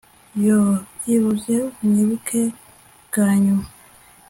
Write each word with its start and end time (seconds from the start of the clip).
yoo! 0.43 0.73
byibuze 0.97 1.55
unyibuke 1.81 2.41
bwa 3.07 3.27
nyuma 3.43 3.65